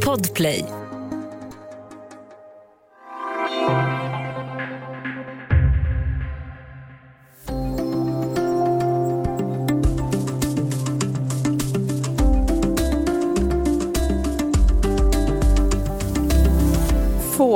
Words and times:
Podplay. 0.00 0.85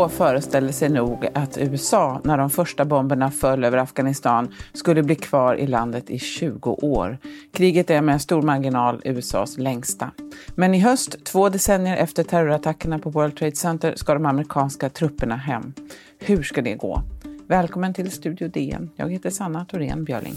Få 0.00 0.08
föreställde 0.08 0.72
sig 0.72 0.88
nog 0.88 1.28
att 1.34 1.58
USA, 1.58 2.20
när 2.24 2.38
de 2.38 2.50
första 2.50 2.84
bomberna 2.84 3.30
föll 3.30 3.64
över 3.64 3.78
Afghanistan, 3.78 4.54
skulle 4.72 5.02
bli 5.02 5.14
kvar 5.14 5.54
i 5.54 5.66
landet 5.66 6.10
i 6.10 6.18
20 6.18 6.70
år. 6.70 7.18
Kriget 7.52 7.90
är 7.90 8.00
med 8.00 8.22
stor 8.22 8.42
marginal 8.42 9.00
USAs 9.04 9.58
längsta. 9.58 10.10
Men 10.54 10.74
i 10.74 10.78
höst, 10.78 11.24
två 11.24 11.48
decennier 11.48 11.96
efter 11.96 12.24
terrorattackerna 12.24 12.98
på 12.98 13.10
World 13.10 13.36
Trade 13.36 13.56
Center, 13.56 13.94
ska 13.96 14.14
de 14.14 14.27
amerikanska 14.27 14.88
trupperna 14.88 15.36
hem. 15.36 15.72
Hur 16.19 16.42
ska 16.42 16.62
det 16.62 16.74
gå? 16.74 17.02
Välkommen 17.46 17.94
till 17.94 18.10
Studio 18.10 18.48
DN. 18.48 18.91
Jag 18.96 19.10
heter 19.10 19.30
Sanna 19.30 19.64
Thorén 19.64 20.05
Björling. 20.05 20.34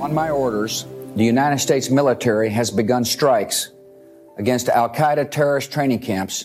On 0.00 0.14
my 0.14 0.30
orders, 0.30 0.86
the 1.16 1.28
United 1.28 1.60
States 1.60 1.90
military 1.90 2.50
has 2.50 2.76
begun 2.76 3.04
strikes 3.04 3.70
against 4.40 4.68
Al 4.68 4.88
Qaeda 4.88 5.24
terrorist 5.30 5.72
training 5.72 5.98
camps 5.98 6.44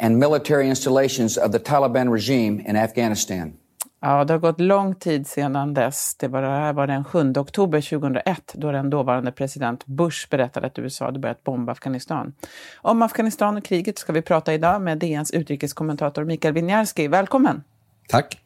and 0.00 0.18
military 0.18 0.68
installations 0.68 1.36
of 1.38 1.52
the 1.52 1.58
Taliban 1.58 2.12
regime 2.12 2.60
in 2.68 2.76
Afghanistan. 2.76 3.52
Ja, 4.00 4.24
det 4.24 4.32
har 4.32 4.38
gått 4.38 4.60
lång 4.60 4.94
tid 4.94 5.26
sedan 5.26 5.74
dess. 5.74 6.14
Det 6.14 6.28
var, 6.28 6.42
det 6.42 6.48
här 6.48 6.72
var 6.72 6.86
den 6.86 7.04
7 7.04 7.32
oktober 7.36 7.80
2001 7.80 8.52
då 8.54 8.72
den 8.72 8.90
dåvarande 8.90 9.32
president 9.32 9.86
Bush 9.86 10.28
berättade 10.30 10.66
att 10.66 10.78
USA 10.78 11.04
hade 11.04 11.18
börjat 11.18 11.44
bomba 11.44 11.72
Afghanistan. 11.72 12.32
Om 12.76 13.02
Afghanistan 13.02 13.56
och 13.56 13.64
kriget 13.64 13.98
ska 13.98 14.12
vi 14.12 14.22
prata 14.22 14.54
idag 14.54 14.82
med 14.82 14.98
DNs 14.98 15.30
utrikeskommentator 15.30 16.24
Mikael 16.24 16.54
Winjarski. 16.54 17.08
Välkommen! 17.08 17.62
Tack! 18.08 18.40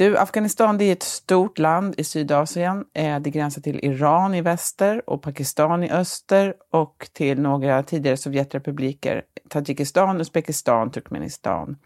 Du, 0.00 0.18
Afghanistan 0.18 0.78
det 0.78 0.84
är 0.84 0.92
ett 0.92 1.02
stort 1.02 1.58
land 1.58 1.94
i 1.98 2.04
Sydasien. 2.04 2.84
Eh, 2.94 3.20
det 3.20 3.30
gränsar 3.30 3.62
till 3.62 3.84
Iran 3.84 4.34
i 4.34 4.40
väster 4.40 5.10
och 5.10 5.22
Pakistan 5.22 5.84
i 5.84 5.90
öster 5.90 6.54
och 6.70 7.08
till 7.12 7.40
några 7.40 7.82
tidigare 7.82 8.16
Sovjetrepubliker, 8.16 9.22
Tadzjikistan, 9.48 10.20
Uzbekistan, 10.20 10.90
Turkmenistan. 10.90 11.76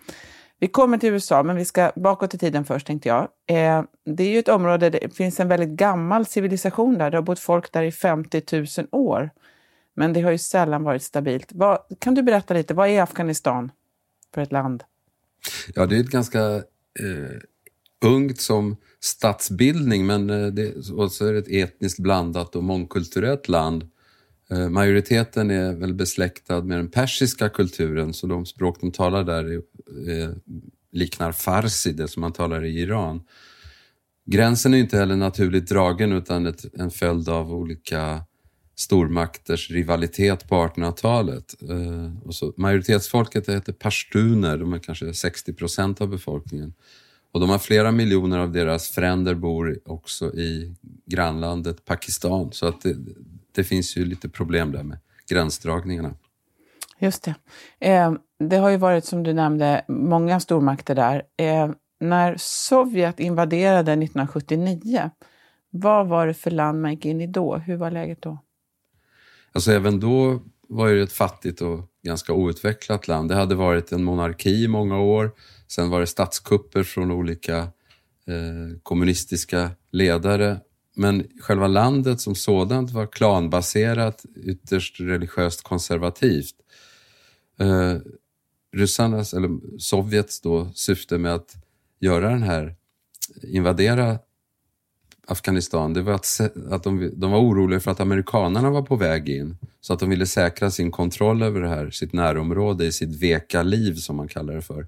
Vi 0.59 0.69
kommer 0.69 0.99
till 0.99 1.13
USA, 1.13 1.43
men 1.43 1.57
vi 1.57 1.65
ska 1.65 1.93
bakåt 1.97 2.35
i 2.35 2.39
tiden 2.39 2.65
först 2.65 2.87
tänkte 2.87 3.09
jag. 3.09 3.23
Eh, 3.47 3.83
det 4.05 4.25
är 4.25 4.31
ju 4.31 4.39
ett 4.39 4.49
område 4.49 4.91
där 4.91 5.01
det 5.01 5.17
finns 5.17 5.41
en 5.41 5.49
väldigt 5.49 5.77
gammal 5.79 6.27
civilisation 6.27 6.99
där. 6.99 7.11
Det 7.11 7.17
har 7.17 7.23
bott 7.23 7.41
folk 7.41 7.73
där 7.73 7.83
i 7.83 7.93
50 7.93 8.43
000 8.53 8.67
år. 8.91 9.31
Men 9.95 10.13
det 10.13 10.21
har 10.21 10.31
ju 10.31 10.39
sällan 10.39 10.83
varit 10.83 11.03
stabilt. 11.03 11.49
Vad, 11.53 11.79
kan 11.99 12.15
du 12.15 12.23
berätta 12.23 12.55
lite, 12.55 12.75
vad 12.75 12.89
är 12.89 13.03
Afghanistan 13.03 13.71
för 14.35 14.43
ett 14.43 14.53
land? 14.53 14.85
Ja, 15.75 15.87
det 15.87 15.97
är 15.97 16.01
ett 16.01 16.11
ganska 16.11 16.41
eh, 17.01 17.41
ungt 18.05 18.41
som 18.41 18.77
statsbildning, 19.01 20.07
men 20.07 20.31
eh, 20.31 20.47
det, 20.47 20.91
och 20.91 21.13
så 21.13 21.27
är 21.27 21.33
det 21.33 21.39
ett 21.39 21.49
etniskt 21.49 21.99
blandat 21.99 22.57
och 22.57 22.65
mångkulturellt 22.65 23.49
land. 23.49 23.91
Eh, 24.51 24.69
majoriteten 24.69 25.51
är 25.51 25.73
väl 25.73 25.95
besläktad 25.95 26.61
med 26.61 26.79
den 26.79 26.91
persiska 26.91 27.49
kulturen, 27.49 28.15
så 28.15 28.27
de 28.27 28.47
språk 28.47 28.81
de 28.81 28.93
talar 28.93 29.25
där 29.25 29.45
är, 29.45 29.63
är, 30.11 30.35
liknar 30.93 31.33
farsi, 31.33 31.93
det 31.93 32.09
som 32.09 32.21
man 32.21 32.33
talar 32.33 32.65
i 32.65 32.81
Iran. 32.81 33.23
Gränsen 34.27 34.75
är 34.75 34.79
inte 34.79 34.97
heller 34.97 35.17
naturligt 35.17 35.69
dragen 35.69 36.13
utan 36.13 36.47
ett, 36.47 36.75
en 36.75 36.91
följd 36.91 37.29
av 37.29 37.53
olika 37.53 38.25
stormakters 38.77 39.71
rivalitet 39.71 40.49
på 40.49 40.55
1800-talet. 40.55 41.55
Eh, 41.71 42.53
majoritetsfolket 42.57 43.49
heter 43.49 43.73
pashtuner, 43.73 44.59
de 44.59 44.73
är 44.73 44.79
kanske 44.79 45.15
60 45.15 45.53
procent 45.53 46.01
av 46.01 46.09
befolkningen. 46.09 46.75
Och 47.35 47.41
de 47.41 47.51
har 47.51 47.59
flera 47.59 47.93
miljoner 47.93 48.39
av 48.39 48.53
deras 48.53 48.91
fränder 48.91 49.35
bor 49.35 49.79
också 49.85 50.35
i 50.35 50.75
grannlandet 51.07 51.85
Pakistan. 51.85 52.53
Så 52.53 52.67
att 52.67 52.81
det, 52.81 52.97
det 53.53 53.65
finns 53.65 53.97
ju 53.97 54.05
lite 54.05 54.29
problem 54.29 54.73
där 54.73 54.83
med 54.83 54.99
gränsdragningarna. 55.29 56.15
Just 56.99 57.23
det. 57.23 57.35
Eh, 57.79 58.13
det 58.39 58.57
har 58.57 58.71
ju 58.71 58.77
varit, 58.77 59.05
som 59.05 59.23
du 59.23 59.33
nämnde, 59.33 59.85
många 59.89 60.41
stormakter 60.41 60.95
där. 60.95 61.23
Eh, 61.37 61.71
när 62.01 62.37
Sovjet 62.39 63.21
invaderade 63.21 63.93
1979, 63.93 65.11
vad 65.71 66.09
var 66.09 66.27
det 66.27 66.35
för 66.35 66.51
land 66.51 66.83
man 66.83 66.91
gick 66.91 67.05
in 67.05 67.21
i 67.21 67.27
då? 67.27 67.57
Hur 67.57 67.77
var 67.77 67.91
läget 67.91 68.23
då? 68.23 68.39
Alltså 69.53 69.73
även 69.73 70.01
då 70.01 70.43
var 70.75 70.89
ju 70.89 71.03
ett 71.03 71.13
fattigt 71.13 71.61
och 71.61 71.81
ganska 72.03 72.33
outvecklat 72.33 73.09
land. 73.09 73.29
Det 73.29 73.35
hade 73.35 73.55
varit 73.55 73.93
en 73.93 74.05
monarki 74.05 74.65
i 74.65 74.69
många 74.69 75.01
år. 75.01 75.31
Sen 75.69 75.91
var 75.91 76.01
det 76.01 76.07
statskupper 76.07 76.83
från 76.83 77.11
olika 77.11 77.59
eh, 78.27 78.79
kommunistiska 78.83 79.71
ledare. 79.91 80.61
Men 80.97 81.27
själva 81.41 81.67
landet 81.67 82.21
som 82.21 82.35
sådant 82.35 82.91
var 82.91 83.07
klanbaserat, 83.07 84.25
ytterst 84.37 85.01
religiöst 85.01 85.63
konservativt. 85.63 86.55
Eh, 87.59 87.97
ryssarnas, 88.77 89.35
eller 89.35 89.79
Sovjets 89.79 90.41
då, 90.41 90.71
syfte 90.75 91.19
med 91.19 91.35
att 91.35 91.55
göra 92.01 92.31
den 92.31 92.43
här, 92.43 92.75
invadera 93.43 94.19
Afghanistan, 95.27 95.93
det 95.93 96.03
var 96.03 96.13
att, 96.13 96.41
att 96.71 96.83
de, 96.83 97.11
de 97.17 97.31
var 97.31 97.39
oroliga 97.39 97.81
för 97.81 97.91
att 97.91 98.01
amerikanerna 98.01 98.71
var 98.71 98.83
på 98.83 98.97
väg 98.97 99.29
in. 99.29 99.57
Så 99.81 99.93
att 99.93 100.01
de 100.01 100.11
ville 100.11 100.27
säkra 100.27 100.71
sin 100.71 100.91
kontroll 100.91 101.43
över 101.43 101.61
det 101.61 101.69
här, 101.69 101.91
sitt 101.91 102.13
närområde 102.13 102.87
i 102.87 102.93
sitt 102.93 103.23
veka 103.23 103.63
liv 103.63 103.95
som 103.95 104.17
man 104.17 104.29
kallar 104.29 104.55
det 104.55 104.63
för. 104.63 104.87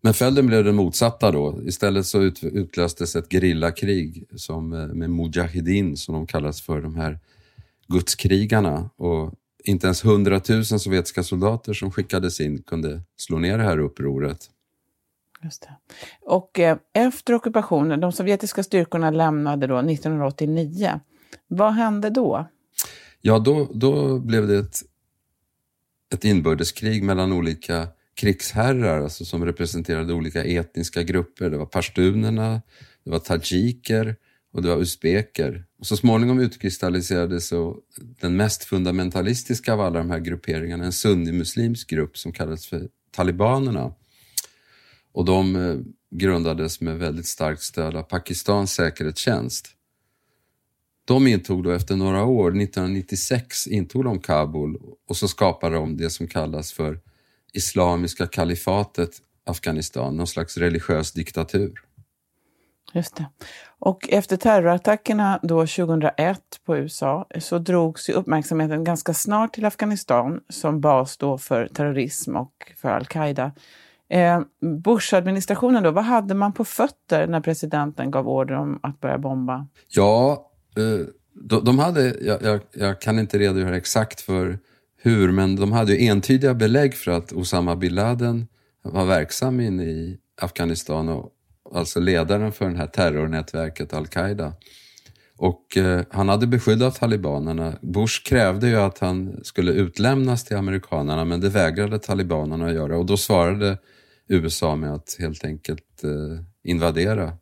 Men 0.00 0.14
följden 0.14 0.46
blev 0.46 0.64
den 0.64 0.74
motsatta 0.74 1.30
då. 1.30 1.60
Istället 1.66 2.06
så 2.06 2.22
ut, 2.22 2.44
utlöstes 2.44 3.16
ett 3.16 3.32
gerillakrig 3.32 4.24
som, 4.36 4.72
eh, 4.72 4.86
med 4.86 5.10
Mujahedin 5.10 5.96
som 5.96 6.14
de 6.14 6.26
kallas 6.26 6.62
för, 6.62 6.82
de 6.82 6.96
här 6.96 7.18
gudskrigarna. 7.88 8.90
Och 8.96 9.34
inte 9.64 9.86
ens 9.86 10.04
hundratusen 10.04 10.80
sovjetiska 10.80 11.22
soldater 11.22 11.72
som 11.72 11.90
skickades 11.90 12.40
in 12.40 12.62
kunde 12.62 13.02
slå 13.16 13.38
ner 13.38 13.58
det 13.58 13.64
här 13.64 13.78
upproret. 13.78 14.50
Just 15.44 15.62
det. 15.62 15.76
Och 16.20 16.58
eh, 16.58 16.76
efter 16.92 17.34
ockupationen, 17.34 18.00
de 18.00 18.12
sovjetiska 18.12 18.62
styrkorna 18.62 19.10
lämnade 19.10 19.66
då 19.66 19.78
1989. 19.78 21.00
Vad 21.46 21.72
hände 21.72 22.10
då? 22.10 22.46
Ja, 23.20 23.38
då, 23.38 23.70
då 23.74 24.18
blev 24.18 24.48
det 24.48 24.58
ett, 24.58 24.76
ett 26.14 26.24
inbördeskrig 26.24 27.02
mellan 27.02 27.32
olika 27.32 27.88
krigsherrar 28.14 29.02
alltså 29.02 29.24
som 29.24 29.44
representerade 29.44 30.12
olika 30.12 30.44
etniska 30.44 31.02
grupper. 31.02 31.50
Det 31.50 31.58
var 31.58 31.66
pashtunerna, 31.66 32.62
det 33.04 33.10
var 33.10 33.18
tajiker 33.18 34.16
och 34.52 34.62
det 34.62 34.68
var 34.68 34.76
usbeker. 34.76 35.64
Och 35.78 35.86
så 35.86 35.96
småningom 35.96 36.38
utkristalliserades 36.38 37.52
den 38.20 38.36
mest 38.36 38.64
fundamentalistiska 38.64 39.72
av 39.72 39.80
alla 39.80 39.98
de 39.98 40.10
här 40.10 40.18
grupperingarna, 40.18 40.84
en 40.84 40.92
sunnimuslimsk 40.92 41.90
grupp 41.90 42.18
som 42.18 42.32
kallades 42.32 42.66
för 42.66 42.88
talibanerna. 43.10 43.94
Och 45.14 45.24
de 45.24 45.56
eh, 45.56 45.76
grundades 46.10 46.80
med 46.80 46.98
väldigt 46.98 47.26
starkt 47.26 47.62
stöd 47.62 47.96
av 47.96 48.02
Pakistans 48.02 48.72
säkerhetstjänst. 48.72 49.68
De 51.04 51.26
intog 51.26 51.64
då 51.64 51.70
efter 51.70 51.96
några 51.96 52.24
år, 52.24 52.48
1996, 52.48 53.66
intog 53.66 54.04
de 54.04 54.20
Kabul 54.20 54.76
och 55.08 55.16
så 55.16 55.28
skapade 55.28 55.74
de 55.74 55.96
det 55.96 56.10
som 56.10 56.28
kallas 56.28 56.72
för 56.72 57.00
Islamiska 57.52 58.26
kalifatet 58.26 59.10
Afghanistan, 59.46 60.16
någon 60.16 60.26
slags 60.26 60.56
religiös 60.56 61.12
diktatur. 61.12 61.72
Just 62.92 63.16
det. 63.16 63.26
Och 63.78 64.08
efter 64.10 64.36
terrorattackerna 64.36 65.40
då 65.42 65.66
2001 65.66 66.40
på 66.64 66.76
USA 66.76 67.26
så 67.38 67.58
drogs 67.58 68.10
ju 68.10 68.12
uppmärksamheten 68.12 68.84
ganska 68.84 69.14
snart 69.14 69.54
till 69.54 69.64
Afghanistan 69.64 70.40
som 70.48 70.80
bas 70.80 71.16
då 71.16 71.38
för 71.38 71.68
terrorism 71.68 72.36
och 72.36 72.72
för 72.76 72.88
al-Qaida. 72.88 73.52
Eh, 74.14 74.40
Bush-administrationen 74.60 75.82
då, 75.82 75.90
vad 75.90 76.04
hade 76.04 76.34
man 76.34 76.52
på 76.52 76.64
fötter 76.64 77.26
när 77.26 77.40
presidenten 77.40 78.10
gav 78.10 78.28
order 78.28 78.54
om 78.54 78.80
att 78.82 79.00
börja 79.00 79.18
bomba? 79.18 79.66
Ja, 79.88 80.50
eh, 80.76 81.06
de, 81.34 81.64
de 81.64 81.78
hade, 81.78 82.16
jag, 82.20 82.42
jag, 82.42 82.60
jag, 82.72 83.00
kan 83.00 83.18
inte 83.18 83.38
redogöra 83.38 83.76
exakt 83.76 84.20
för 84.20 84.58
hur, 85.02 85.32
men 85.32 85.56
de 85.56 85.72
hade 85.72 85.92
ju 85.92 86.06
entydiga 86.08 86.54
belägg 86.54 86.94
för 86.94 87.10
att 87.10 87.32
Osama 87.32 87.76
bin 87.76 87.94
Laden 87.94 88.46
var 88.82 89.04
verksam 89.04 89.60
inne 89.60 89.84
i 89.84 90.18
Afghanistan 90.40 91.08
och 91.08 91.30
alltså 91.74 92.00
ledaren 92.00 92.52
för 92.52 92.70
det 92.70 92.76
här 92.76 92.86
terrornätverket 92.86 93.94
al-Qaida. 93.94 94.52
Och 95.36 95.76
eh, 95.76 96.00
han 96.10 96.28
hade 96.28 96.46
beskydd 96.46 96.82
av 96.82 96.90
talibanerna. 96.90 97.72
Bush 97.80 98.24
krävde 98.24 98.68
ju 98.68 98.76
att 98.76 98.98
han 98.98 99.40
skulle 99.42 99.72
utlämnas 99.72 100.44
till 100.44 100.56
amerikanerna 100.56 101.24
men 101.24 101.40
det 101.40 101.48
vägrade 101.48 101.98
talibanerna 101.98 102.66
att 102.66 102.74
göra 102.74 102.98
och 102.98 103.06
då 103.06 103.16
svarade 103.16 103.78
USA 104.28 104.76
med 104.76 104.92
att 104.92 105.16
helt 105.18 105.44
enkelt 105.44 106.04
eh, 106.04 106.10
invadera. 106.62 107.32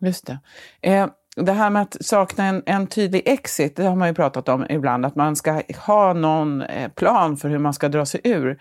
Just 0.00 0.26
det. 0.26 0.38
Eh, 0.80 1.06
det 1.36 1.52
här 1.52 1.70
med 1.70 1.82
att 1.82 1.96
sakna 2.00 2.44
en, 2.44 2.62
en, 2.66 2.86
tydlig 2.86 3.22
exit, 3.24 3.76
det 3.76 3.84
har 3.84 3.96
man 3.96 4.08
ju 4.08 4.14
pratat 4.14 4.48
om 4.48 4.66
ibland, 4.70 5.06
att 5.06 5.16
man 5.16 5.36
ska 5.36 5.62
ha 5.86 6.12
någon 6.12 6.62
eh, 6.62 6.90
plan 6.90 7.36
för 7.36 7.48
hur 7.48 7.58
man 7.58 7.74
ska 7.74 7.88
dra 7.88 8.06
sig 8.06 8.20
ur. 8.24 8.58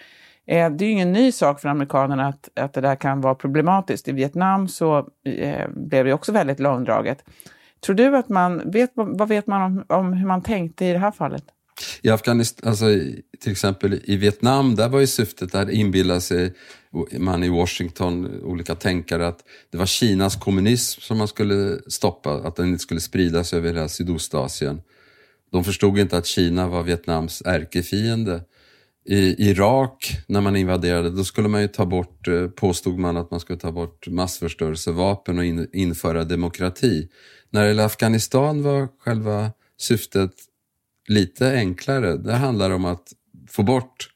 Eh, 0.48 0.70
det 0.70 0.86
är 0.86 0.88
ju 0.88 0.92
ingen 0.92 1.12
ny 1.12 1.32
sak 1.32 1.60
för 1.60 1.70
amerikanerna 1.70 2.28
att, 2.28 2.50
att 2.56 2.74
det 2.74 2.82
där 2.82 2.96
kan 2.96 3.22
vara 3.22 3.36
problematiskt. 3.36 4.08
I 4.08 4.12
Vietnam 4.12 4.68
så 4.68 4.98
eh, 5.26 5.70
blev 5.70 6.06
det 6.06 6.14
också 6.14 6.32
väldigt 6.32 6.60
långdraget. 6.60 7.24
Tror 7.86 7.96
du 7.96 8.18
att 8.18 8.30
man 8.30 8.72
vet, 8.72 8.92
vad 8.94 9.28
vet 9.28 9.48
man 9.48 9.62
om, 9.62 9.86
om 9.88 10.14
hur 10.14 10.28
man 10.28 10.42
tänkte 10.42 10.86
i 10.86 10.94
det 10.94 11.00
här 11.00 11.12
fallet? 11.12 11.44
I 12.02 12.10
Afghanistan, 12.10 12.70
alltså, 12.70 12.86
till 13.40 13.52
exempel 13.52 14.02
i 14.04 14.18
Vietnam, 14.18 14.76
där 14.76 14.90
var 14.90 15.00
ju 15.00 15.08
syftet 15.08 15.56
att 15.56 15.70
inbilla 15.70 16.22
sig 16.22 16.54
man 17.18 17.44
i 17.44 17.50
Washington, 17.50 18.42
olika 18.44 18.76
tänkare, 18.76 19.28
att 19.28 19.40
det 19.72 19.78
var 19.78 19.86
Kinas 19.86 20.36
kommunism 20.36 21.02
som 21.02 21.18
man 21.18 21.28
skulle 21.28 21.80
stoppa, 21.88 22.34
att 22.34 22.56
den 22.56 22.68
inte 22.68 22.80
skulle 22.80 23.00
spridas 23.00 23.54
över 23.54 23.74
hela 23.74 23.88
Sydostasien. 23.88 24.82
De 25.52 25.64
förstod 25.64 26.00
inte 26.00 26.18
att 26.18 26.26
Kina 26.26 26.68
var 26.68 26.84
Vietnams 26.84 27.42
ärkefiende. 27.46 28.42
I 29.08 29.50
Irak, 29.50 30.18
när 30.28 30.42
man 30.42 30.56
invaderade, 30.56 31.10
då 31.10 31.24
skulle 31.24 31.48
man 31.48 31.62
ju 31.62 31.68
ta 31.68 31.86
bort, 31.86 32.28
eh, 32.28 32.48
påstod 32.48 33.00
man 33.00 33.18
att 33.18 33.32
man 33.32 33.40
skulle 33.40 33.60
ta 33.60 33.72
bort 33.72 34.08
massförstörelsevapen 34.08 35.38
och 35.38 35.46
in, 35.46 35.68
införa 35.74 36.24
demokrati. 36.24 37.10
När 37.50 37.62
det 37.62 37.68
gäller 37.68 37.86
Afghanistan 37.86 38.64
var 38.64 38.88
själva 39.00 39.52
syftet 39.78 40.32
lite 41.08 41.52
enklare. 41.52 42.18
Det 42.18 42.34
handlar 42.34 42.70
om 42.70 42.86
att 42.86 43.14
få 43.50 43.64
bort 43.64 44.10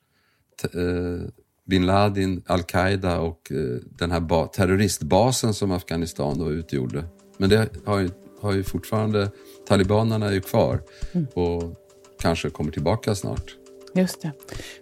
eh, 0.63 1.29
bin 1.65 1.85
Laden, 1.85 2.43
al-Qaida 2.45 3.19
och 3.19 3.51
eh, 3.51 3.57
den 3.97 4.11
här 4.11 4.47
terroristbasen 4.47 5.53
som 5.53 5.71
Afghanistan 5.71 6.39
då 6.39 6.51
utgjorde. 6.51 7.03
Men 7.37 7.49
det 7.49 7.69
har 7.85 7.99
ju, 7.99 8.09
har 8.41 8.53
ju 8.53 8.63
fortfarande, 8.63 9.31
talibanerna 9.67 10.27
är 10.27 10.31
ju 10.31 10.41
kvar 10.41 10.81
mm. 11.11 11.27
och 11.33 11.75
kanske 12.21 12.49
kommer 12.49 12.71
tillbaka 12.71 13.15
snart. 13.15 13.55
Just 13.93 14.21
det. 14.21 14.31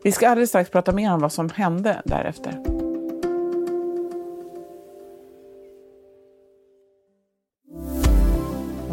Vi 0.03 0.11
ska 0.11 0.29
alldeles 0.29 0.49
strax 0.49 0.69
prata 0.69 0.91
mer 0.91 1.13
om 1.13 1.21
vad 1.21 1.33
som 1.33 1.49
hände 1.49 2.01
därefter. 2.05 2.86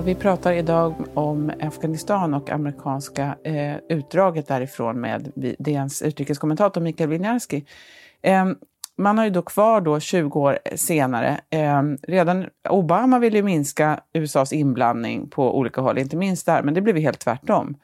Vi 0.04 0.14
pratar 0.14 0.52
idag 0.52 0.94
om 1.14 1.52
Afghanistan 1.60 2.34
och 2.34 2.50
amerikanska 2.50 3.36
eh, 3.44 3.76
utdraget 3.88 4.48
därifrån 4.48 5.00
med 5.00 5.32
DNs 5.58 6.02
utrikeskommentator 6.02 6.80
Mikael 6.80 7.10
Winiarski. 7.10 7.64
Eh, 8.22 8.44
man 8.96 9.18
har 9.18 9.24
ju 9.24 9.30
då 9.30 9.42
kvar 9.42 9.80
då 9.80 10.00
20 10.00 10.40
år 10.40 10.58
senare. 10.74 11.40
Eh, 11.50 11.82
redan 12.02 12.46
Obama 12.68 13.18
ville 13.18 13.36
ju 13.36 13.42
minska 13.42 14.00
USAs 14.12 14.52
inblandning 14.52 15.28
på 15.30 15.58
olika 15.58 15.80
håll, 15.80 15.98
inte 15.98 16.16
minst 16.16 16.46
där, 16.46 16.62
men 16.62 16.74
det 16.74 16.80
blev 16.80 16.96
helt 16.96 17.20
tvärtom. 17.20 17.76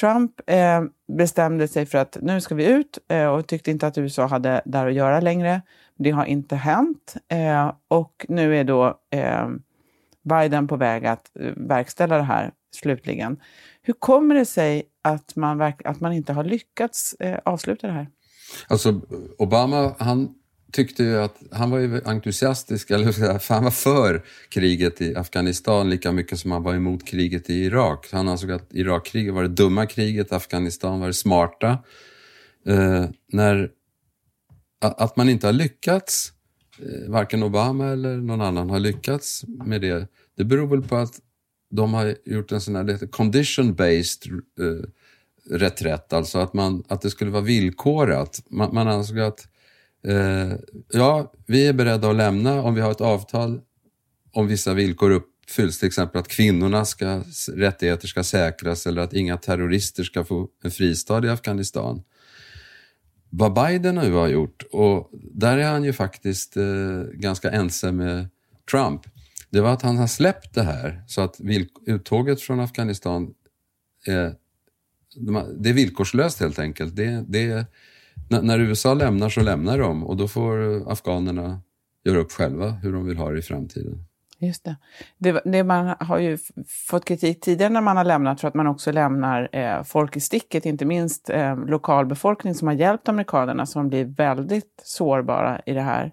Trump 0.00 0.40
eh, 0.46 0.82
bestämde 1.18 1.68
sig 1.68 1.86
för 1.86 1.98
att 1.98 2.18
nu 2.20 2.40
ska 2.40 2.54
vi 2.54 2.66
ut 2.66 2.98
eh, 3.08 3.26
och 3.26 3.46
tyckte 3.46 3.70
inte 3.70 3.86
att 3.86 3.98
USA 3.98 4.26
hade 4.26 4.62
där 4.64 4.86
att 4.86 4.94
göra 4.94 5.20
längre. 5.20 5.62
Det 5.96 6.10
har 6.10 6.24
inte 6.24 6.56
hänt 6.56 7.16
eh, 7.28 7.72
och 7.88 8.26
nu 8.28 8.56
är 8.56 8.64
då 8.64 8.98
eh, 9.10 9.48
Biden 10.24 10.68
på 10.68 10.76
väg 10.76 11.06
att 11.06 11.36
eh, 11.40 11.52
verkställa 11.56 12.16
det 12.16 12.22
här 12.22 12.52
slutligen. 12.74 13.36
Hur 13.82 13.94
kommer 13.94 14.34
det 14.34 14.44
sig 14.44 14.82
att 15.02 15.36
man, 15.36 15.60
att 15.60 16.00
man 16.00 16.12
inte 16.12 16.32
har 16.32 16.44
lyckats 16.44 17.14
eh, 17.14 17.38
avsluta 17.44 17.86
det 17.86 17.92
här? 17.92 18.08
Alltså 18.68 19.00
Obama, 19.38 19.94
han 19.98 20.34
tyckte 20.72 21.02
ju 21.02 21.22
att 21.22 21.36
han 21.52 21.70
var 21.70 21.78
ju 21.78 22.00
entusiastisk, 22.04 22.90
eller 22.90 23.38
för 23.38 23.54
han 23.54 23.64
var 23.64 23.70
för 23.70 24.24
kriget 24.48 25.00
i 25.00 25.16
Afghanistan 25.16 25.90
lika 25.90 26.12
mycket 26.12 26.38
som 26.38 26.50
han 26.50 26.62
var 26.62 26.74
emot 26.74 27.06
kriget 27.06 27.50
i 27.50 27.54
Irak. 27.54 28.08
Han 28.12 28.28
ansåg 28.28 28.52
att 28.52 28.74
Irakkriget 28.74 29.34
var 29.34 29.42
det 29.42 29.48
dumma 29.48 29.86
kriget, 29.86 30.32
Afghanistan 30.32 31.00
var 31.00 31.06
det 31.06 31.14
smarta. 31.14 31.78
Eh, 32.66 33.04
när, 33.32 33.70
att 34.80 35.16
man 35.16 35.28
inte 35.28 35.46
har 35.46 35.52
lyckats 35.52 36.32
Eh, 36.78 37.10
varken 37.10 37.42
Obama 37.42 37.86
eller 37.86 38.16
någon 38.16 38.40
annan 38.40 38.70
har 38.70 38.80
lyckats 38.80 39.44
med 39.46 39.80
det. 39.80 40.08
Det 40.36 40.44
beror 40.44 40.66
väl 40.66 40.82
på 40.82 40.96
att 40.96 41.20
de 41.70 41.94
har 41.94 42.16
gjort 42.24 42.52
en 42.52 42.60
sån 42.60 42.76
här 42.76 42.84
condition-based 43.06 44.32
eh, 44.60 44.88
reträtt, 45.50 46.12
alltså 46.12 46.38
att, 46.38 46.54
man, 46.54 46.84
att 46.88 47.00
det 47.00 47.10
skulle 47.10 47.30
vara 47.30 47.42
villkorat. 47.42 48.42
Man, 48.50 48.74
man 48.74 48.88
ansåg 48.88 49.20
att 49.20 49.48
eh, 50.06 50.52
ja, 50.92 51.32
vi 51.46 51.66
är 51.66 51.72
beredda 51.72 52.10
att 52.10 52.16
lämna 52.16 52.62
om 52.62 52.74
vi 52.74 52.80
har 52.80 52.90
ett 52.90 53.00
avtal 53.00 53.60
om 54.32 54.46
vissa 54.46 54.74
villkor 54.74 55.10
uppfylls, 55.10 55.78
till 55.78 55.86
exempel 55.86 56.20
att 56.20 56.28
kvinnornas 56.28 56.96
rättigheter 57.48 58.08
ska 58.08 58.22
säkras 58.22 58.86
eller 58.86 59.02
att 59.02 59.12
inga 59.12 59.36
terrorister 59.36 60.02
ska 60.04 60.24
få 60.24 60.48
en 60.62 60.70
fristad 60.70 61.26
i 61.26 61.28
Afghanistan 61.28 62.02
vad 63.36 63.54
Biden 63.54 63.94
nu 63.94 64.12
har 64.12 64.28
gjort, 64.28 64.62
och 64.72 65.10
där 65.12 65.58
är 65.58 65.70
han 65.70 65.84
ju 65.84 65.92
faktiskt 65.92 66.56
eh, 66.56 67.02
ganska 67.12 67.50
ense 67.50 67.92
med 67.92 68.28
Trump, 68.70 69.02
det 69.50 69.60
var 69.60 69.72
att 69.72 69.82
han 69.82 69.96
har 69.96 70.06
släppt 70.06 70.54
det 70.54 70.62
här 70.62 71.04
så 71.06 71.20
att 71.20 71.40
uttåget 71.86 72.40
från 72.40 72.60
Afghanistan 72.60 73.34
är, 74.06 74.34
det 75.56 75.68
är 75.68 75.74
villkorslöst 75.74 76.40
helt 76.40 76.58
enkelt. 76.58 76.96
Det, 76.96 77.24
det, 77.28 77.66
när 78.28 78.58
USA 78.58 78.94
lämnar 78.94 79.28
så 79.28 79.40
lämnar 79.40 79.78
de 79.78 80.04
och 80.04 80.16
då 80.16 80.28
får 80.28 80.90
afghanerna 80.92 81.60
göra 82.04 82.18
upp 82.18 82.32
själva 82.32 82.70
hur 82.70 82.92
de 82.92 83.06
vill 83.06 83.16
ha 83.16 83.30
det 83.30 83.38
i 83.38 83.42
framtiden. 83.42 84.04
Just 84.46 84.64
det. 84.64 84.76
det. 85.18 85.40
det. 85.44 85.64
man 85.64 85.94
har 86.00 86.18
ju 86.18 86.38
fått 86.88 87.04
kritik 87.04 87.40
tidigare 87.40 87.72
när 87.72 87.80
man 87.80 87.96
har 87.96 88.04
lämnat 88.04 88.40
för 88.40 88.48
att 88.48 88.54
man 88.54 88.66
också 88.66 88.92
lämnar 88.92 89.48
eh, 89.52 89.82
folk 89.82 90.16
i 90.16 90.20
sticket, 90.20 90.66
inte 90.66 90.84
minst 90.84 91.30
eh, 91.30 91.64
lokalbefolkning 91.64 92.54
som 92.54 92.68
har 92.68 92.74
hjälpt 92.74 93.08
amerikanerna 93.08 93.66
som 93.66 93.88
blir 93.88 94.04
väldigt 94.04 94.82
sårbara 94.84 95.60
i 95.66 95.72
det 95.72 95.80
här. 95.80 96.12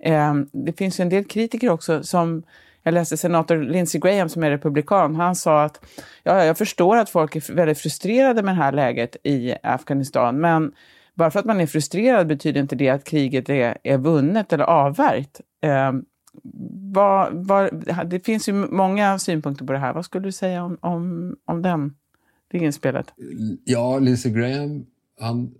Eh, 0.00 0.34
det 0.52 0.72
finns 0.72 1.00
en 1.00 1.08
del 1.08 1.24
kritiker 1.24 1.70
också 1.70 2.02
som 2.02 2.42
jag 2.82 2.94
läste 2.94 3.16
senator 3.16 3.56
Lindsey 3.56 4.00
Graham 4.00 4.28
som 4.28 4.44
är 4.44 4.50
republikan. 4.50 5.16
Han 5.16 5.36
sa 5.36 5.64
att 5.64 5.84
ja, 6.22 6.44
jag 6.44 6.58
förstår 6.58 6.96
att 6.96 7.10
folk 7.10 7.36
är 7.36 7.54
väldigt 7.54 7.78
frustrerade 7.78 8.42
med 8.42 8.54
det 8.54 8.62
här 8.62 8.72
läget 8.72 9.16
i 9.24 9.54
Afghanistan, 9.62 10.40
men 10.40 10.72
bara 11.14 11.30
för 11.30 11.38
att 11.38 11.44
man 11.44 11.60
är 11.60 11.66
frustrerad 11.66 12.26
betyder 12.26 12.60
inte 12.60 12.76
det 12.76 12.88
att 12.88 13.04
kriget 13.04 13.48
är, 13.48 13.78
är 13.82 13.98
vunnet 13.98 14.52
eller 14.52 14.64
avvärjt. 14.64 15.40
Eh, 15.62 15.92
vad, 16.92 17.46
vad, 17.46 17.84
det 18.06 18.26
finns 18.26 18.48
ju 18.48 18.52
många 18.52 19.18
synpunkter 19.18 19.64
på 19.64 19.72
det 19.72 19.78
här. 19.78 19.92
Vad 19.92 20.04
skulle 20.04 20.28
du 20.28 20.32
säga 20.32 20.64
om, 20.64 20.78
om, 20.80 21.36
om 21.44 21.62
den, 21.62 21.94
det 22.48 22.58
inspelet? 22.58 23.06
Ja, 23.64 23.98
Lindsey 23.98 24.32
Graham, 24.32 24.86
han 25.20 25.54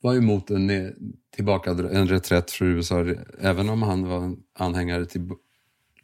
var 0.00 0.14
emot 0.14 0.50
en, 0.50 0.92
tillbaka, 1.34 1.70
en 1.70 2.08
reträtt 2.08 2.50
för 2.50 2.64
USA. 2.64 3.04
Även 3.40 3.68
om 3.68 3.82
han 3.82 4.08
var 4.08 4.36
anhängare 4.58 5.06
till 5.06 5.28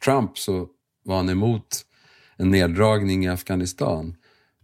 Trump 0.05 0.37
så 0.37 0.67
var 1.03 1.15
han 1.15 1.29
emot 1.29 1.85
en 2.37 2.49
neddragning 2.49 3.25
i 3.25 3.27
Afghanistan. 3.27 4.15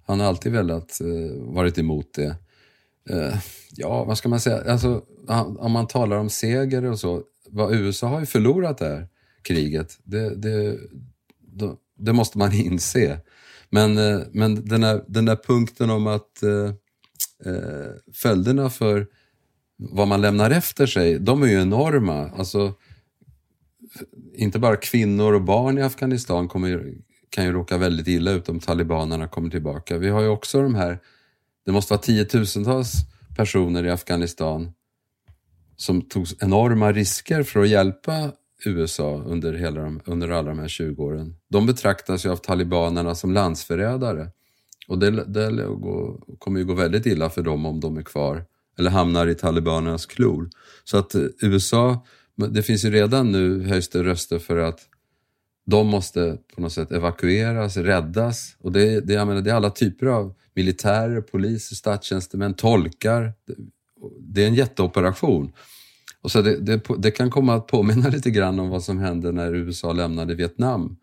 Han 0.06 0.20
har 0.20 0.28
alltid 0.28 0.52
velat 0.52 1.02
eh, 1.02 1.42
varit 1.42 1.78
emot 1.78 2.14
det. 2.14 2.36
Eh, 3.10 3.36
ja, 3.72 4.04
vad 4.04 4.18
ska 4.18 4.30
man 4.30 4.40
säga? 4.40 4.72
Alltså, 4.72 5.04
om 5.58 5.72
man 5.72 5.88
talar 5.88 6.18
om 6.18 6.30
seger 6.30 6.86
och 6.86 7.00
så. 7.00 7.24
Vad 7.50 7.76
USA 7.76 8.08
har 8.08 8.20
ju 8.20 8.26
förlorat 8.26 8.78
där 8.78 9.08
kriget. 9.44 10.00
Det, 10.04 10.36
det, 10.36 10.78
det 11.98 12.14
måste 12.14 12.38
man 12.38 12.54
inse. 12.54 13.20
Men, 13.70 13.98
eh, 13.98 14.22
men 14.32 14.66
den, 14.66 14.84
här, 14.84 15.04
den 15.08 15.26
där 15.26 15.36
punkten 15.36 15.90
om 15.90 16.08
att 16.08 16.44
eh, 16.44 16.74
eh, 17.54 17.92
följderna 18.14 18.70
för 18.70 19.08
vad 19.78 20.08
man 20.08 20.22
lämnar 20.22 20.52
efter 20.52 20.86
sig, 20.86 21.20
de 21.20 21.44
är 21.44 21.48
ju 21.48 21.62
enorma. 21.62 22.30
Alltså, 22.30 22.74
inte 24.36 24.60
bara 24.60 24.76
kvinnor 24.76 25.34
och 25.34 25.42
barn 25.42 25.78
i 25.78 25.82
Afghanistan 25.82 26.48
kommer, 26.48 26.94
kan 27.30 27.46
ju 27.46 27.52
råka 27.52 27.78
väldigt 27.78 28.08
illa 28.08 28.32
ut 28.32 28.50
om 28.50 28.60
talibanerna 28.60 29.28
kommer 29.28 29.50
tillbaka. 29.50 29.98
Vi 29.98 30.10
har 30.10 30.22
ju 30.22 30.28
också 30.28 30.62
de 30.62 30.76
här, 30.76 31.00
det 31.66 31.72
måste 31.72 31.94
vara 31.94 32.02
tiotusentals 32.02 32.94
personer 33.36 33.86
i 33.86 33.90
Afghanistan 33.90 34.72
som 35.76 36.02
tog 36.02 36.28
enorma 36.40 36.92
risker 36.92 37.44
för 37.44 37.60
att 37.60 37.70
hjälpa 37.70 38.32
USA 38.66 39.24
under, 39.26 39.54
hela 39.54 39.82
de, 39.82 40.02
under 40.06 40.30
alla 40.30 40.50
de 40.50 40.60
här 40.60 40.68
20 40.68 41.04
åren. 41.04 41.36
De 41.50 41.66
betraktas 41.66 42.26
ju 42.26 42.30
av 42.30 42.36
talibanerna 42.36 43.16
som 43.16 43.34
landsförrädare. 43.34 44.30
Och 44.88 45.00
det, 45.00 45.12
det 45.12 45.66
gå, 45.66 46.26
kommer 46.40 46.60
ju 46.60 46.66
gå 46.66 46.74
väldigt 46.74 47.06
illa 47.06 47.30
för 47.30 47.42
dem 47.42 47.66
om 47.66 47.80
de 47.80 47.98
är 47.98 48.04
kvar 48.04 48.46
eller 48.80 48.90
hamnar 48.90 49.28
i 49.28 49.36
talibanernas 49.36 50.06
klor. 50.06 50.50
Så 50.84 50.98
att 50.98 51.16
eh, 51.16 51.24
USA, 51.42 52.06
det 52.36 52.64
finns 52.64 52.86
ju 52.86 52.92
redan 52.92 53.32
nu 53.32 53.64
höjs 53.64 53.90
det 53.90 54.04
röster 54.04 54.40
för 54.40 54.58
att 54.58 54.80
de 55.66 55.88
måste 55.88 56.38
på 56.56 56.62
något 56.62 56.74
sätt 56.74 56.92
evakueras, 56.92 57.78
räddas. 57.78 58.56
Och 58.60 58.72
det, 58.72 59.00
det, 59.00 59.14
jag 59.14 59.28
menar, 59.28 59.42
det 59.42 59.52
är 59.52 59.56
alla 59.56 59.70
typer 59.70 60.06
av 60.06 60.34
militärer, 60.54 61.22
poliser, 61.22 61.76
statstjänstemän, 61.76 62.54
tolkar. 62.54 63.34
Det 64.20 64.44
är 64.44 64.48
en 64.48 64.56
jätteoperation. 64.56 65.52
Och 66.24 66.32
så 66.32 66.42
det, 66.42 66.58
det, 66.60 66.82
det, 66.98 67.12
kan 67.12 67.30
komma 67.30 67.56
att 67.56 67.68
påminna 67.68 68.10
lite 68.10 68.32
grann 68.32 68.60
om 68.60 68.70
vad 68.70 68.84
som 68.84 69.00
hände 69.00 69.32
när 69.32 69.56
USA 69.56 69.94
lämnade 69.94 70.36
Vietnam 70.36 70.98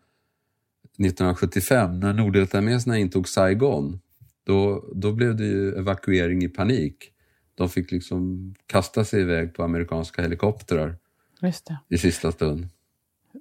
1975 0.83 1.99
när 1.99 2.13
nordvietnameserna 2.13 2.97
intog 2.97 3.27
Saigon. 3.27 3.99
Då, 4.43 4.85
då 4.95 5.11
blev 5.11 5.35
det 5.35 5.43
ju 5.43 5.75
evakuering 5.75 6.43
i 6.43 6.49
panik. 6.49 6.95
De 7.55 7.69
fick 7.69 7.91
liksom 7.91 8.53
kasta 8.65 9.03
sig 9.03 9.21
iväg 9.21 9.53
på 9.53 9.63
amerikanska 9.63 10.21
helikoptrar 10.21 10.95
i 11.89 11.97
sista 11.97 12.31
stund. 12.31 12.67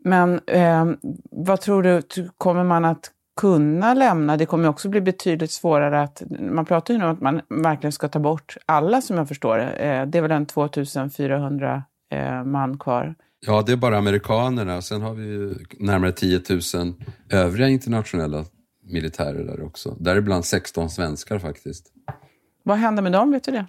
Men 0.04 0.40
eh, 0.46 0.92
vad 1.30 1.60
tror 1.60 1.82
du, 1.82 2.02
kommer 2.38 2.64
man 2.64 2.84
att 2.84 3.10
kunna 3.40 3.94
lämna? 3.94 4.36
Det 4.36 4.46
kommer 4.46 4.68
också 4.68 4.88
bli 4.88 5.00
betydligt 5.00 5.50
svårare 5.50 6.02
att... 6.02 6.22
Man 6.40 6.64
pratar 6.64 6.94
ju 6.94 6.98
nu 6.98 7.06
om 7.06 7.10
att 7.10 7.20
man 7.20 7.40
verkligen 7.48 7.92
ska 7.92 8.08
ta 8.08 8.18
bort 8.18 8.56
alla 8.66 9.00
som 9.00 9.16
jag 9.16 9.28
förstår 9.28 9.58
det. 9.58 9.70
Eh, 9.70 10.06
det 10.06 10.18
är 10.18 10.22
väl 10.22 10.30
en 10.30 10.46
2400 10.46 11.82
eh, 12.10 12.44
man 12.44 12.78
kvar. 12.78 13.14
Ja, 13.46 13.62
det 13.66 13.72
är 13.72 13.76
bara 13.76 13.98
amerikanerna. 13.98 14.82
Sen 14.82 15.02
har 15.02 15.14
vi 15.14 15.24
ju 15.24 15.54
närmare 15.78 16.12
10 16.12 16.40
000 16.74 16.94
övriga 17.30 17.68
internationella 17.68 18.44
militärer 18.84 19.44
där 19.44 19.64
också. 19.64 19.96
Däribland 20.00 20.44
16 20.44 20.90
svenskar 20.90 21.38
faktiskt. 21.38 21.86
Vad 22.62 22.78
händer 22.78 23.02
med 23.02 23.12
dem, 23.12 23.30
vet 23.30 23.44
du 23.44 23.52
det? 23.52 23.66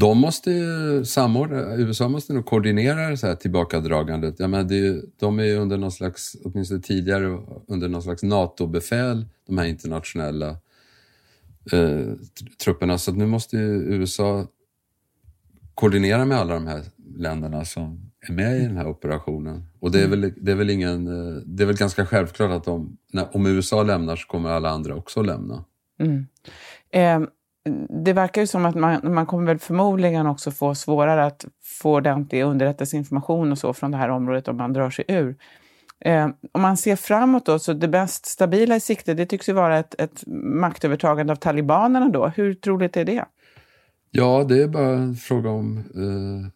De 0.00 0.18
måste 0.18 0.50
ju 0.50 1.04
samordna, 1.04 1.74
USA 1.76 2.08
måste 2.08 2.32
nog 2.32 2.46
koordinera 2.46 3.16
så 3.16 3.26
här 3.26 3.34
tillbakadragandet. 3.34 4.40
Jag 4.40 4.50
menar, 4.50 4.64
det 4.64 4.86
är, 4.86 5.02
de 5.20 5.38
är 5.38 5.44
ju 5.44 5.56
under 5.56 5.76
någon 5.76 5.92
slags, 5.92 6.36
åtminstone 6.44 6.80
tidigare, 6.80 7.38
under 7.68 7.88
någon 7.88 8.02
slags 8.02 8.22
NATO-befäl, 8.22 9.26
de 9.46 9.58
här 9.58 9.66
internationella 9.66 10.48
eh, 11.72 12.12
trupperna. 12.64 12.98
Så 12.98 13.12
nu 13.12 13.26
måste 13.26 13.56
ju 13.56 13.94
USA 13.94 14.46
koordinera 15.74 16.24
med 16.24 16.38
alla 16.38 16.54
de 16.54 16.66
här 16.66 16.82
länderna 17.16 17.64
som 17.64 18.10
är 18.28 18.32
med 18.32 18.60
i 18.60 18.62
den 18.62 18.76
här 18.76 18.86
operationen. 18.86 19.66
Och 19.80 19.90
det 19.90 20.02
är 20.02 20.08
väl, 20.08 20.32
det 20.36 20.52
är 20.52 20.56
väl, 20.56 20.70
ingen, 20.70 21.06
eh, 21.06 21.42
det 21.46 21.62
är 21.62 21.66
väl 21.66 21.76
ganska 21.76 22.06
självklart 22.06 22.50
att 22.50 22.64
de, 22.64 22.96
när, 23.12 23.36
om 23.36 23.46
USA 23.46 23.82
lämnar 23.82 24.16
så 24.16 24.26
kommer 24.26 24.50
alla 24.50 24.70
andra 24.70 24.94
också 24.94 25.22
lämna. 25.22 25.64
Mm. 26.00 26.26
Eh, 26.90 27.28
det 28.04 28.12
verkar 28.12 28.40
ju 28.40 28.46
som 28.46 28.66
att 28.66 28.74
man, 28.74 29.00
man 29.14 29.26
kommer 29.26 29.46
väl 29.46 29.58
förmodligen 29.58 30.26
också 30.26 30.50
få 30.50 30.74
svårare 30.74 31.24
att 31.24 31.44
få 31.62 31.94
ordentlig 31.94 32.42
underrättelseinformation 32.42 33.52
och 33.52 33.58
så 33.58 33.72
från 33.72 33.90
det 33.90 33.96
här 33.96 34.08
området 34.08 34.48
om 34.48 34.56
man 34.56 34.72
drar 34.72 34.90
sig 34.90 35.04
ur. 35.08 35.36
Eh, 36.00 36.28
om 36.52 36.62
man 36.62 36.76
ser 36.76 36.96
framåt 36.96 37.46
då, 37.46 37.58
så 37.58 37.72
det 37.72 37.88
mest 37.88 38.26
stabila 38.26 38.76
i 38.76 38.80
sikte, 38.80 39.14
det 39.14 39.26
tycks 39.26 39.48
ju 39.48 39.52
vara 39.52 39.78
ett, 39.78 40.00
ett 40.00 40.24
maktövertagande 40.26 41.32
av 41.32 41.36
talibanerna 41.36 42.08
då. 42.08 42.26
Hur 42.26 42.54
troligt 42.54 42.96
är 42.96 43.04
det? 43.04 43.24
Ja, 44.10 44.44
det 44.48 44.62
är 44.62 44.68
bara 44.68 44.88
en 44.88 45.16
fråga 45.16 45.50
om... 45.50 45.78
Eh, 45.78 46.50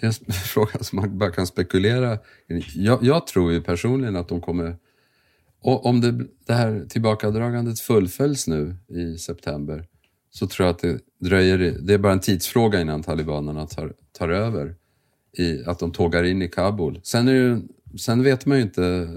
det 0.00 0.06
är 0.06 0.08
en 0.26 0.32
fråga 0.32 0.78
som 0.78 0.96
man 0.96 1.18
bara 1.18 1.30
kan 1.30 1.46
spekulera 1.46 2.18
jag, 2.74 3.02
jag 3.02 3.26
tror 3.26 3.52
ju 3.52 3.62
personligen 3.62 4.16
att 4.16 4.28
de 4.28 4.40
kommer... 4.40 4.76
om 5.62 6.00
det, 6.00 6.12
det 6.46 6.52
här 6.52 6.86
tillbakadragandet 6.88 7.80
fullföljs 7.80 8.46
nu 8.46 8.76
i 8.88 9.18
september 9.18 9.84
så 10.38 10.46
tror 10.46 10.66
jag 10.66 10.74
att 10.74 10.82
det 10.82 11.00
dröjer, 11.18 11.58
det 11.80 11.94
är 11.94 11.98
bara 11.98 12.12
en 12.12 12.20
tidsfråga 12.20 12.80
innan 12.80 13.02
talibanerna 13.02 13.66
tar, 13.66 13.92
tar 14.12 14.28
över, 14.28 14.74
i, 15.38 15.64
att 15.64 15.78
de 15.78 15.92
tågar 15.92 16.24
in 16.24 16.42
i 16.42 16.48
Kabul. 16.48 17.00
Sen, 17.02 17.28
är 17.28 17.62
sen 17.98 18.22
vet 18.22 18.46
man 18.46 18.58
ju 18.58 18.62
inte 18.62 19.08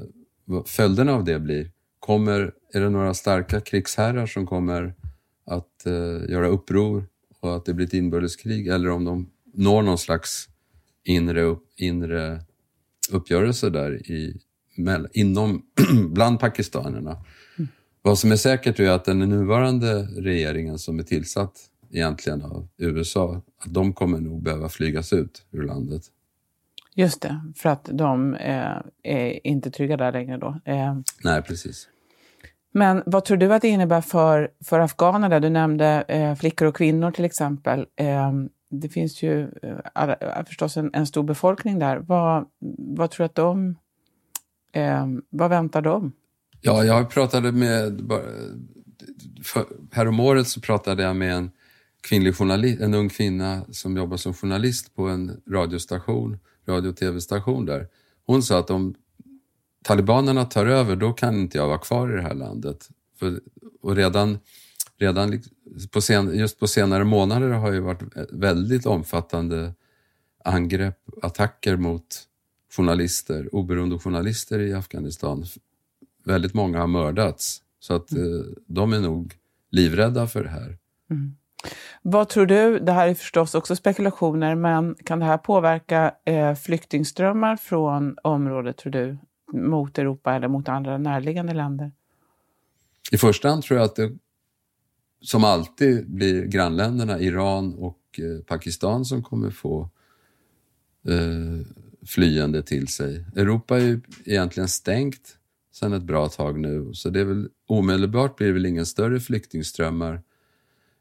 vad 0.45 0.67
följderna 0.67 1.13
av 1.13 1.23
det 1.23 1.39
blir. 1.39 1.71
Kommer, 1.99 2.51
är 2.73 2.81
det 2.81 2.89
några 2.89 3.13
starka 3.13 3.61
krigsherrar 3.61 4.25
som 4.25 4.47
kommer 4.47 4.95
att 5.45 5.85
eh, 5.85 6.31
göra 6.31 6.47
uppror 6.47 7.05
och 7.39 7.55
att 7.55 7.65
det 7.65 7.73
blir 7.73 7.85
ett 7.85 7.93
inbördeskrig 7.93 8.67
eller 8.67 8.89
om 8.89 9.05
de 9.05 9.29
når 9.53 9.81
någon 9.81 9.97
slags 9.97 10.49
inre, 11.03 11.41
upp, 11.41 11.63
inre 11.75 12.41
uppgörelse 13.11 13.69
där 13.69 14.11
i, 14.11 14.41
inom, 15.13 15.65
bland 16.09 16.39
pakistanerna. 16.39 17.25
Vad 18.07 18.19
som 18.19 18.31
är 18.31 18.35
säkert 18.35 18.79
är 18.79 18.89
att 18.89 19.05
den 19.05 19.19
nuvarande 19.19 20.03
regeringen 20.03 20.79
som 20.79 20.99
är 20.99 21.03
tillsatt 21.03 21.53
egentligen 21.91 22.41
av 22.41 22.67
USA, 22.77 23.41
att 23.59 23.73
de 23.73 23.93
kommer 23.93 24.19
nog 24.19 24.43
behöva 24.43 24.69
flygas 24.69 25.13
ut 25.13 25.45
ur 25.51 25.63
landet. 25.63 26.01
Just 26.95 27.21
det, 27.21 27.41
för 27.55 27.69
att 27.69 27.89
de 27.91 28.35
eh, 28.35 28.77
är 29.03 29.47
inte 29.47 29.71
trygga 29.71 29.97
där 29.97 30.11
längre 30.11 30.37
då. 30.37 30.59
Eh. 30.65 30.99
Nej, 31.23 31.41
precis. 31.41 31.87
Men 32.71 33.03
vad 33.05 33.25
tror 33.25 33.37
du 33.37 33.53
att 33.53 33.61
det 33.61 33.67
innebär 33.67 34.01
för, 34.01 34.51
för 34.63 34.79
afghanerna? 34.79 35.39
Du 35.39 35.49
nämnde 35.49 36.03
eh, 36.07 36.35
flickor 36.35 36.67
och 36.67 36.75
kvinnor 36.75 37.11
till 37.11 37.25
exempel. 37.25 37.85
Eh, 37.95 38.33
det 38.69 38.89
finns 38.89 39.23
ju 39.23 39.41
eh, 39.41 39.77
alla, 39.93 40.45
förstås 40.47 40.77
en, 40.77 40.89
en, 40.93 41.07
stor 41.07 41.23
befolkning 41.23 41.79
där. 41.79 41.97
Vad, 41.97 42.45
vad 42.77 43.11
tror 43.11 43.23
du 43.23 43.25
att 43.25 43.35
de... 43.35 43.75
Eh, 44.71 45.07
vad 45.29 45.49
väntar 45.49 45.81
de? 45.81 46.13
Ja, 46.67 46.83
jag 46.83 47.09
pratade 47.09 47.51
med... 47.51 48.11
häromåret 49.91 50.47
så 50.47 50.61
pratade 50.61 51.03
jag 51.03 51.15
med 51.15 51.33
en 51.33 51.51
kvinnlig 52.01 52.35
journalist, 52.35 52.81
en 52.81 52.93
ung 52.93 53.09
kvinna 53.09 53.65
som 53.71 53.97
jobbar 53.97 54.17
som 54.17 54.33
journalist 54.33 54.95
på 54.95 55.07
en 55.07 55.41
radiostation, 55.49 56.39
radio 56.67 56.89
och 56.89 56.97
tv-station 56.97 57.65
där. 57.65 57.87
Hon 58.25 58.43
sa 58.43 58.59
att 58.59 58.69
om 58.69 58.95
talibanerna 59.83 60.45
tar 60.45 60.65
över, 60.65 60.95
då 60.95 61.13
kan 61.13 61.35
inte 61.35 61.57
jag 61.57 61.67
vara 61.67 61.77
kvar 61.77 62.13
i 62.13 62.15
det 62.15 62.21
här 62.21 62.35
landet. 62.35 62.89
För, 63.19 63.39
och 63.81 63.95
redan, 63.95 64.39
redan 64.97 65.41
på 65.91 66.01
sen, 66.01 66.37
just 66.37 66.59
på 66.59 66.67
senare 66.67 67.03
månader 67.03 67.49
har 67.49 67.71
det 67.71 67.79
varit 67.79 68.03
väldigt 68.31 68.85
omfattande 68.85 69.73
angrepp, 70.43 70.99
attacker 71.21 71.75
mot 71.75 72.27
journalister, 72.75 73.55
oberoende 73.55 73.99
journalister 73.99 74.59
i 74.59 74.73
Afghanistan 74.73 75.45
väldigt 76.27 76.53
många 76.53 76.79
har 76.79 76.87
mördats. 76.87 77.61
Så 77.79 77.93
att 77.93 78.11
mm. 78.11 78.39
eh, 78.39 78.45
de 78.67 78.93
är 78.93 78.99
nog 78.99 79.33
livrädda 79.71 80.27
för 80.27 80.43
det 80.43 80.49
här. 80.49 80.77
Mm. 81.09 81.35
Vad 82.01 82.29
tror 82.29 82.45
du, 82.45 82.79
det 82.79 82.91
här 82.91 83.07
är 83.07 83.13
förstås 83.13 83.55
också 83.55 83.75
spekulationer, 83.75 84.55
men 84.55 84.95
kan 84.95 85.19
det 85.19 85.25
här 85.25 85.37
påverka 85.37 86.15
eh, 86.25 86.55
flyktingströmmar 86.55 87.55
från 87.55 88.17
området, 88.23 88.77
tror 88.77 88.91
du, 88.91 89.17
mot 89.53 89.97
Europa 89.97 90.35
eller 90.35 90.47
mot 90.47 90.69
andra 90.69 90.97
närliggande 90.97 91.53
länder? 91.53 91.91
I 93.11 93.17
första 93.17 93.49
hand 93.49 93.63
tror 93.63 93.79
jag 93.79 93.85
att 93.85 93.95
det 93.95 94.11
som 95.21 95.43
alltid 95.43 96.09
blir 96.09 96.45
grannländerna 96.45 97.19
Iran 97.19 97.73
och 97.73 97.99
eh, 98.17 98.43
Pakistan 98.45 99.05
som 99.05 99.23
kommer 99.23 99.49
få 99.49 99.89
eh, 101.07 101.67
flyende 102.05 102.63
till 102.63 102.87
sig. 102.87 103.25
Europa 103.35 103.77
är 103.77 103.81
ju 103.81 104.01
egentligen 104.25 104.69
stängt 104.69 105.37
sedan 105.77 105.93
ett 105.93 106.03
bra 106.03 106.29
tag 106.29 106.59
nu. 106.59 106.93
Så 106.93 107.09
det 107.09 107.19
är 107.19 107.25
väl, 107.25 107.49
omedelbart 107.67 108.37
blir 108.37 108.47
det 108.47 108.53
väl 108.53 108.65
ingen 108.65 108.85
större 108.85 109.19
flyktingströmmar. 109.19 110.21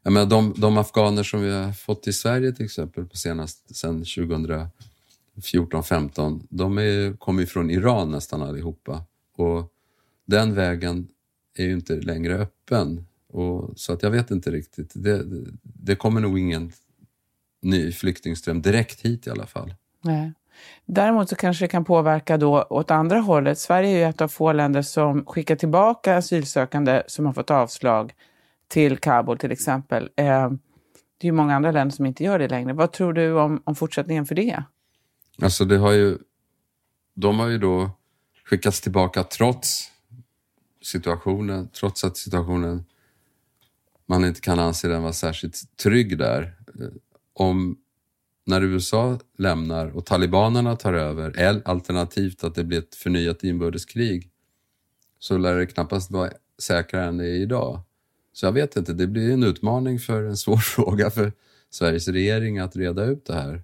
Jag 0.03 0.13
menar, 0.13 0.25
de, 0.25 0.53
de 0.57 0.77
afghaner 0.77 1.23
som 1.23 1.41
vi 1.41 1.51
har 1.51 1.73
fått 1.73 2.03
till 2.03 2.13
Sverige 2.13 2.51
till 2.51 2.65
exempel 2.65 3.05
på 3.05 3.17
senast, 3.17 3.75
sedan 3.75 4.03
2014-15, 4.03 6.41
de 6.49 6.77
är, 6.77 7.17
kommer 7.17 7.41
ju 7.41 7.47
från 7.47 7.69
Iran 7.69 8.11
nästan 8.11 8.41
allihopa. 8.41 9.03
Och 9.35 9.73
den 10.25 10.53
vägen 10.53 11.07
är 11.57 11.65
ju 11.65 11.73
inte 11.73 11.95
längre 11.95 12.37
öppen. 12.37 13.05
Och, 13.27 13.79
så 13.79 13.93
att 13.93 14.03
jag 14.03 14.11
vet 14.11 14.31
inte 14.31 14.51
riktigt. 14.51 14.91
Det, 14.93 15.25
det 15.61 15.95
kommer 15.95 16.21
nog 16.21 16.39
ingen 16.39 16.71
ny 17.61 17.91
flyktingström 17.91 18.61
direkt 18.61 19.01
hit 19.01 19.27
i 19.27 19.29
alla 19.29 19.45
fall. 19.45 19.73
Nej. 20.01 20.33
Däremot 20.85 21.29
så 21.29 21.35
kanske 21.35 21.65
det 21.65 21.69
kan 21.69 21.85
påverka 21.85 22.37
då 22.37 22.63
åt 22.63 22.91
andra 22.91 23.19
hållet. 23.19 23.59
Sverige 23.59 23.89
är 23.89 23.97
ju 23.97 24.03
ett 24.03 24.21
av 24.21 24.27
få 24.27 24.51
länder 24.51 24.81
som 24.81 25.25
skickar 25.25 25.55
tillbaka 25.55 26.17
asylsökande 26.17 27.03
som 27.07 27.25
har 27.25 27.33
fått 27.33 27.51
avslag 27.51 28.13
till 28.67 28.97
Kabul 28.97 29.37
till 29.37 29.51
exempel. 29.51 30.09
Eh, 30.15 30.49
det 31.17 31.25
är 31.25 31.25
ju 31.25 31.31
många 31.31 31.55
andra 31.55 31.71
länder 31.71 31.95
som 31.95 32.05
inte 32.05 32.23
gör 32.23 32.39
det 32.39 32.47
längre. 32.47 32.73
Vad 32.73 32.91
tror 32.91 33.13
du 33.13 33.33
om, 33.33 33.61
om 33.65 33.75
fortsättningen 33.75 34.25
för 34.25 34.35
det? 34.35 34.63
Alltså 35.41 35.65
det 35.65 35.77
har 35.77 35.91
ju, 35.91 36.17
de 37.15 37.39
har 37.39 37.47
ju 37.47 37.57
då 37.57 37.89
skickats 38.45 38.81
tillbaka 38.81 39.23
trots 39.23 39.91
situationen, 40.81 41.69
trots 41.69 42.03
att 42.03 42.17
situationen 42.17 42.85
man 44.07 44.25
inte 44.25 44.41
kan 44.41 44.59
anse 44.59 44.87
den 44.87 45.01
vara 45.01 45.13
särskilt 45.13 45.77
trygg 45.77 46.17
där. 46.17 46.55
Eh, 46.79 46.87
om 47.33 47.77
när 48.47 48.61
USA 48.61 49.19
lämnar 49.37 49.87
och 49.87 50.05
talibanerna 50.05 50.75
tar 50.75 50.93
över, 50.93 51.61
alternativt 51.65 52.43
att 52.43 52.55
det 52.55 52.63
blir 52.63 52.79
ett 52.79 52.95
förnyat 52.95 53.43
inbördeskrig, 53.43 54.29
så 55.19 55.37
lär 55.37 55.55
det 55.55 55.65
knappast 55.65 56.11
vara 56.11 56.31
säkrare 56.61 57.05
än 57.05 57.17
det 57.17 57.25
är 57.25 57.39
idag. 57.39 57.81
Så 58.33 58.45
jag 58.45 58.51
vet 58.51 58.75
inte, 58.75 58.93
det 58.93 59.07
blir 59.07 59.33
en 59.33 59.43
utmaning 59.43 59.99
för 59.99 60.23
en 60.23 60.37
svår 60.37 60.57
fråga 60.75 61.09
för 61.09 61.31
Sveriges 61.69 62.07
regering 62.07 62.59
att 62.59 62.75
reda 62.75 63.05
ut 63.05 63.25
det 63.25 63.33
här. 63.33 63.61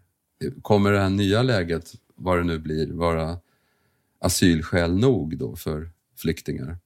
Kommer 0.61 0.91
det 0.91 0.99
här 0.99 1.09
nya 1.09 1.43
läget, 1.43 1.91
vad 2.15 2.37
det 2.37 2.43
nu 2.43 2.59
blir, 2.59 2.93
vara 2.93 3.37
asylskäl 4.19 4.99
nog 4.99 5.37
då 5.37 5.55
för 5.55 5.89
flyktingar? 6.17 6.77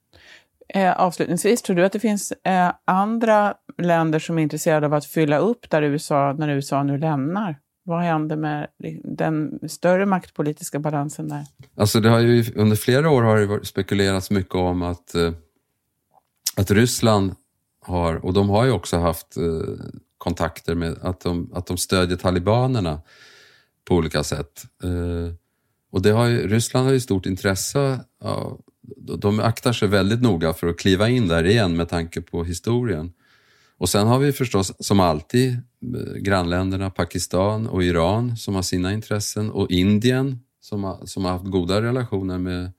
Eh, 0.70 1.00
avslutningsvis, 1.00 1.62
tror 1.62 1.76
du 1.76 1.86
att 1.86 1.92
det 1.92 2.00
finns 2.00 2.32
eh, 2.32 2.72
andra 2.86 3.56
länder 3.78 4.20
som 4.20 4.38
är 4.38 4.44
intresserade 4.44 4.86
av 4.86 4.94
att 4.94 5.06
fylla 5.06 5.38
upp 5.38 5.70
där 5.70 5.82
USA, 5.82 6.34
när 6.34 6.50
USA 6.50 6.84
nu 6.84 6.98
lämnar? 6.98 7.60
Vad 7.88 8.02
händer 8.02 8.36
med 8.36 8.68
den 9.04 9.60
större 9.70 10.06
maktpolitiska 10.06 10.80
balansen 10.80 11.30
där? 11.30 11.46
Alltså 11.76 12.00
det 12.00 12.10
har 12.10 12.20
ju, 12.20 12.46
under 12.56 12.76
flera 12.76 13.10
år 13.10 13.22
har 13.22 13.38
det 13.38 13.66
spekulerats 13.66 14.32
mycket 14.32 14.56
om 14.56 14.82
att, 14.82 15.16
eh, 15.16 15.32
att 16.56 16.72
Ryssland 16.72 17.36
har, 17.82 18.26
och 18.26 18.34
de 18.34 18.50
har 18.50 18.66
ju 18.66 18.72
också 18.72 18.98
haft 18.98 19.38
eh, 19.38 19.44
kontakter 20.18 20.76
med 20.76 20.98
att 21.02 21.20
de, 21.20 21.52
att 21.54 21.66
de 21.66 21.78
stödjer 21.78 22.18
talibanerna 22.18 23.02
på 23.86 23.96
olika 23.96 24.24
sätt. 24.24 24.64
Eh, 24.84 25.34
och 25.92 26.02
det 26.02 26.12
har 26.12 26.26
ju, 26.26 26.48
Ryssland 26.48 26.86
har 26.86 26.94
ju 26.94 27.00
stort 27.00 27.26
intresse 27.26 28.00
av, 28.22 28.62
de 29.18 29.40
aktar 29.40 29.74
sig 29.74 29.88
väldigt 29.88 30.22
noga 30.22 30.54
för 30.54 30.68
att 30.68 30.80
kliva 30.80 31.10
in 31.10 31.28
där 31.28 31.44
igen 31.44 31.78
med 31.78 31.90
tanke 31.90 32.22
på 32.22 32.44
historien. 32.44 33.14
Och 33.78 33.90
sen 33.90 34.08
har 34.08 34.20
vi 34.20 34.34
förstås 34.34 34.74
som 34.80 35.00
alltid 35.00 35.52
eh, 35.52 36.14
grannländerna 36.16 36.90
Pakistan 36.90 37.68
och 37.68 37.84
Iran 37.84 38.38
som 38.38 38.56
har 38.56 38.62
sina 38.62 38.94
intressen 38.94 39.52
och 39.52 39.72
Indien 39.72 40.40
som 40.62 40.84
har, 40.84 41.06
som 41.06 41.26
har 41.26 41.32
haft 41.32 41.46
goda 41.46 41.82
relationer 41.82 42.38
med 42.38 42.72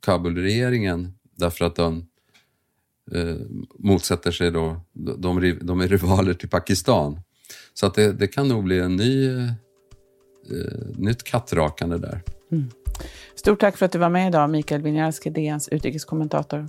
Kabulregeringen 0.00 1.12
därför 1.36 1.64
att 1.64 1.76
de 1.76 2.06
eh, 3.12 3.36
motsätter 3.78 4.30
sig 4.30 4.50
då, 4.50 4.80
de, 4.92 5.58
de 5.62 5.80
är 5.80 5.88
rivaler 5.88 6.34
till 6.34 6.48
Pakistan. 6.48 7.20
Så 7.74 7.86
att 7.86 7.94
det, 7.94 8.12
det 8.12 8.26
kan 8.26 8.48
nog 8.48 8.64
bli 8.64 8.78
en 8.78 8.96
ny, 8.96 9.28
eh, 9.28 9.44
eh 9.44 10.88
nytt 10.94 11.22
kattrakande 11.22 11.98
där. 11.98 12.22
Mm. 12.52 12.70
Stort 13.34 13.60
tack 13.60 13.76
för 13.76 13.86
att 13.86 13.92
du 13.92 13.98
var 13.98 14.08
med 14.08 14.28
idag, 14.28 14.50
Mikael 14.50 14.82
Winiarski, 14.82 15.30
DNs 15.30 15.68
utrikeskommentator. 15.68 16.68